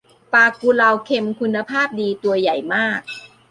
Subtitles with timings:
[0.33, 3.01] ปลากุเลาเค็มคุณภาพดี ตัวใหญ่มาก